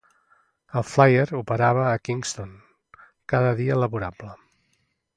El 0.79 0.85
Flyer 0.91 1.25
operava 1.41 1.85
a 1.91 2.01
Kingston 2.09 2.57
cada 3.35 3.55
dia 3.63 3.81
laborable. 3.85 4.35